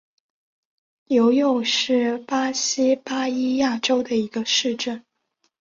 [1.09, 5.05] 尤尤是巴西巴伊亚州的一个市镇。